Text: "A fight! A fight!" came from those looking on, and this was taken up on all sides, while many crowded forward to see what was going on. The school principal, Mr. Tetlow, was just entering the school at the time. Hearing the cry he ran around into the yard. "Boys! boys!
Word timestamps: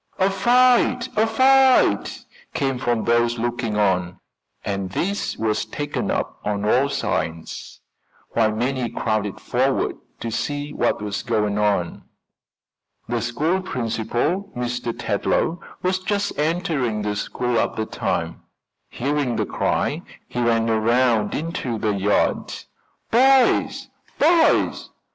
"A 0.17 0.31
fight! 0.31 1.09
A 1.15 1.27
fight!" 1.27 2.25
came 2.55 2.79
from 2.79 3.03
those 3.03 3.37
looking 3.37 3.77
on, 3.77 4.19
and 4.65 4.89
this 4.89 5.37
was 5.37 5.63
taken 5.63 6.09
up 6.09 6.39
on 6.43 6.65
all 6.65 6.89
sides, 6.89 7.81
while 8.31 8.51
many 8.51 8.89
crowded 8.89 9.39
forward 9.39 9.95
to 10.19 10.31
see 10.31 10.73
what 10.73 11.03
was 11.03 11.21
going 11.21 11.59
on. 11.59 12.03
The 13.07 13.21
school 13.21 13.61
principal, 13.61 14.51
Mr. 14.57 14.91
Tetlow, 14.91 15.59
was 15.83 15.99
just 15.99 16.35
entering 16.35 17.03
the 17.03 17.15
school 17.15 17.59
at 17.59 17.75
the 17.75 17.85
time. 17.85 18.41
Hearing 18.89 19.35
the 19.35 19.45
cry 19.45 20.01
he 20.27 20.41
ran 20.41 20.67
around 20.67 21.35
into 21.35 21.77
the 21.77 21.93
yard. 21.93 22.51
"Boys! 23.11 23.87
boys! 24.17 24.89